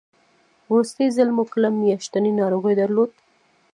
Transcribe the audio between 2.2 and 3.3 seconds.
ناروغي درلوده؟